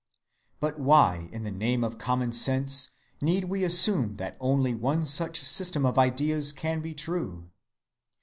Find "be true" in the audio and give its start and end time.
6.81-7.51